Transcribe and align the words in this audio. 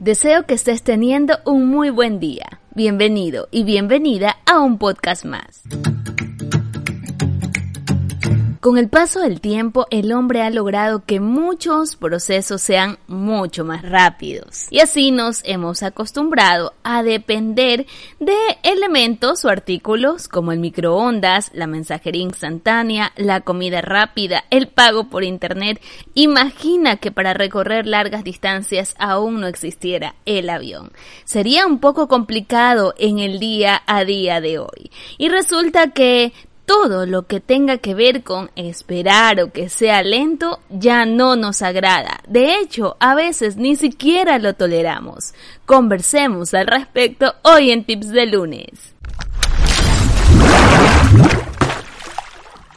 Deseo 0.00 0.46
que 0.46 0.54
estés 0.54 0.82
teniendo 0.82 1.40
un 1.44 1.66
muy 1.66 1.90
buen 1.90 2.20
día. 2.20 2.58
Bienvenido 2.74 3.48
y 3.50 3.64
bienvenida 3.64 4.38
a 4.46 4.58
un 4.58 4.78
podcast 4.78 5.26
más. 5.26 5.62
Con 8.60 8.76
el 8.76 8.90
paso 8.90 9.20
del 9.20 9.40
tiempo, 9.40 9.86
el 9.90 10.12
hombre 10.12 10.42
ha 10.42 10.50
logrado 10.50 11.02
que 11.06 11.18
muchos 11.18 11.96
procesos 11.96 12.60
sean 12.60 12.98
mucho 13.06 13.64
más 13.64 13.80
rápidos. 13.80 14.66
Y 14.68 14.80
así 14.80 15.12
nos 15.12 15.40
hemos 15.46 15.82
acostumbrado 15.82 16.74
a 16.82 17.02
depender 17.02 17.86
de 18.18 18.36
elementos 18.62 19.46
o 19.46 19.48
artículos 19.48 20.28
como 20.28 20.52
el 20.52 20.58
microondas, 20.58 21.50
la 21.54 21.66
mensajería 21.66 22.20
instantánea, 22.20 23.12
la 23.16 23.40
comida 23.40 23.80
rápida, 23.80 24.44
el 24.50 24.68
pago 24.68 25.08
por 25.08 25.24
internet. 25.24 25.80
Imagina 26.12 26.96
que 26.96 27.10
para 27.10 27.32
recorrer 27.32 27.86
largas 27.86 28.24
distancias 28.24 28.94
aún 28.98 29.40
no 29.40 29.46
existiera 29.46 30.16
el 30.26 30.50
avión. 30.50 30.92
Sería 31.24 31.66
un 31.66 31.78
poco 31.78 32.08
complicado 32.08 32.92
en 32.98 33.20
el 33.20 33.40
día 33.40 33.82
a 33.86 34.04
día 34.04 34.42
de 34.42 34.58
hoy. 34.58 34.90
Y 35.16 35.30
resulta 35.30 35.92
que 35.92 36.34
todo 36.70 37.04
lo 37.04 37.26
que 37.26 37.40
tenga 37.40 37.78
que 37.78 37.94
ver 37.94 38.22
con 38.22 38.52
esperar 38.54 39.40
o 39.40 39.50
que 39.50 39.68
sea 39.68 40.04
lento 40.04 40.60
ya 40.68 41.04
no 41.04 41.34
nos 41.34 41.62
agrada. 41.62 42.20
De 42.28 42.60
hecho, 42.60 42.96
a 43.00 43.16
veces 43.16 43.56
ni 43.56 43.74
siquiera 43.74 44.38
lo 44.38 44.54
toleramos. 44.54 45.34
Conversemos 45.66 46.54
al 46.54 46.68
respecto 46.68 47.34
hoy 47.42 47.72
en 47.72 47.82
Tips 47.82 48.10
de 48.10 48.26
lunes. 48.26 48.94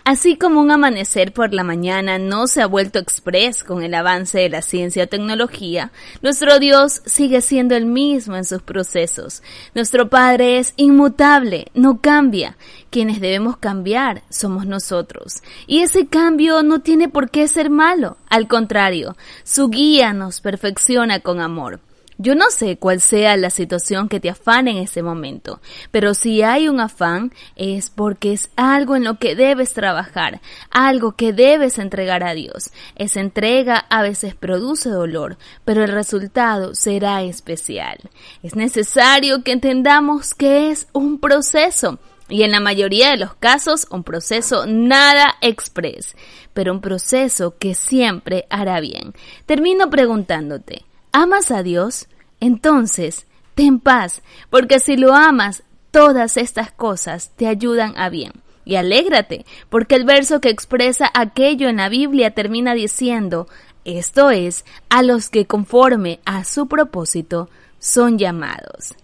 Así 0.06 0.36
como 0.36 0.60
un 0.60 0.70
amanecer 0.70 1.32
por 1.32 1.54
la 1.54 1.64
mañana 1.64 2.18
no 2.18 2.48
se 2.48 2.62
ha 2.62 2.68
vuelto 2.68 3.00
express 3.00 3.64
con 3.64 3.84
el 3.84 3.94
avance 3.94 4.38
de 4.38 4.50
la 4.50 4.62
ciencia 4.62 5.06
o 5.06 5.08
tecnología, 5.08 5.94
nuestro 6.22 6.60
Dios 6.60 7.02
sigue 7.06 7.40
siendo 7.40 7.76
el 7.78 7.86
mismo 7.86 8.36
en 8.36 8.44
sus 8.44 8.62
procesos. 8.62 9.42
Nuestro 9.74 10.10
Padre 10.10 10.58
es 10.60 10.74
inmutable, 10.76 11.68
no 11.74 12.02
cambia. 12.02 12.58
Quienes 12.90 13.22
debemos 13.22 13.56
cambiar 13.58 14.24
somos 14.30 14.66
nosotros. 14.66 15.42
Y 15.68 15.80
ese 15.80 16.06
cambio 16.08 16.64
no 16.64 16.82
tiene 16.82 17.08
por 17.08 17.30
qué 17.30 17.48
ser 17.48 17.70
malo. 17.70 18.18
Al 18.30 18.50
contrario, 18.50 19.16
su 19.46 19.70
guía 19.70 20.12
nos 20.12 20.42
perfecciona 20.42 21.22
con 21.22 21.40
amor. 21.40 21.80
Yo 22.18 22.36
no 22.36 22.50
sé 22.50 22.78
cuál 22.78 23.02
sea 23.02 23.38
la 23.38 23.50
situación 23.50 24.08
que 24.08 24.20
te 24.20 24.30
afane 24.30 24.72
en 24.72 24.78
ese 24.78 25.02
momento, 25.02 25.62
pero 25.92 26.14
si 26.14 26.42
hay 26.44 26.68
un 26.68 26.80
afán 26.80 27.34
es 27.56 27.90
porque 27.90 28.34
es 28.34 28.50
algo 28.56 28.96
en 28.96 29.04
lo 29.04 29.18
que 29.18 29.36
debes 29.36 29.74
trabajar, 29.74 30.42
algo 30.70 31.14
que 31.14 31.34
debes 31.34 31.80
entregar 31.80 32.24
a 32.24 32.34
Dios. 32.34 32.72
Esa 32.96 33.20
entrega 33.20 33.78
a 33.90 34.02
veces 34.02 34.36
produce 34.36 34.90
dolor, 34.90 35.38
pero 35.66 35.84
el 35.84 35.90
resultado 35.90 36.76
será 36.76 37.24
especial. 37.24 37.98
Es 38.44 38.56
necesario 38.56 39.44
que 39.44 39.52
entendamos 39.54 40.34
que 40.34 40.72
es 40.72 40.88
un 40.94 41.20
proceso. 41.20 42.00
Y 42.30 42.44
en 42.44 42.52
la 42.52 42.60
mayoría 42.60 43.12
de 43.12 43.18
los 43.18 43.36
casos, 43.36 43.86
un 43.92 44.04
proceso 44.04 44.66
nada 44.66 45.36
express, 45.42 46.16
pero 46.54 46.72
un 46.72 46.82
proceso 46.82 47.58
que 47.58 47.76
siempre 47.76 48.46
hará 48.50 48.80
bien. 48.80 49.14
Termino 49.46 49.90
preguntándote, 49.90 50.86
¿Amas 51.16 51.52
a 51.52 51.62
Dios? 51.62 52.08
Entonces, 52.40 53.28
ten 53.54 53.80
paz, 53.80 54.24
porque 54.50 54.80
si 54.80 54.98
lo 54.98 55.14
amas, 55.14 55.62
todas 55.92 56.38
estas 56.38 56.72
cosas 56.72 57.30
te 57.36 57.46
ayudan 57.46 57.94
a 57.98 58.10
bien. 58.10 58.34
Y 58.66 58.78
alégrate, 58.78 59.46
porque 59.70 59.94
el 59.94 60.06
verso 60.06 60.42
que 60.42 60.50
expresa 60.50 61.12
aquello 61.14 61.70
en 61.70 61.78
la 61.78 61.88
Biblia 61.88 62.32
termina 62.32 62.74
diciendo, 62.74 63.48
esto 63.86 64.32
es, 64.32 64.66
a 64.90 65.04
los 65.04 65.30
que 65.30 65.46
conforme 65.46 66.20
a 66.26 66.44
su 66.46 66.68
propósito 66.68 67.48
son 67.78 68.18
llamados. 68.18 68.96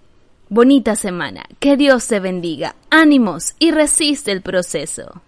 Bonita 0.49 0.95
semana, 0.95 1.45
que 1.59 1.77
Dios 1.77 2.07
te 2.07 2.19
bendiga, 2.19 2.75
ánimos 2.89 3.53
y 3.59 3.69
resiste 3.69 4.31
el 4.31 4.41
proceso. 4.41 5.21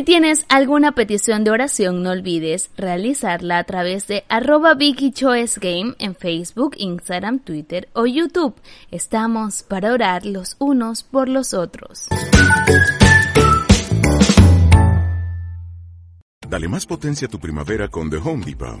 Si 0.00 0.04
tienes 0.04 0.46
alguna 0.48 0.92
petición 0.92 1.44
de 1.44 1.50
oración, 1.50 2.02
no 2.02 2.12
olvides 2.12 2.70
realizarla 2.74 3.58
a 3.58 3.64
través 3.64 4.06
de 4.06 4.24
arroba 4.30 4.72
Vicky 4.72 5.12
Game 5.60 5.94
en 5.98 6.14
Facebook, 6.14 6.74
Instagram, 6.78 7.40
Twitter 7.40 7.86
o 7.92 8.06
YouTube. 8.06 8.54
Estamos 8.90 9.62
para 9.62 9.92
orar 9.92 10.24
los 10.24 10.56
unos 10.58 11.02
por 11.02 11.28
los 11.28 11.52
otros. 11.52 12.08
Dale 16.48 16.66
más 16.66 16.86
potencia 16.86 17.28
a 17.28 17.30
tu 17.30 17.38
primavera 17.38 17.88
con 17.88 18.08
The 18.08 18.16
Home 18.16 18.46
Depot. 18.46 18.80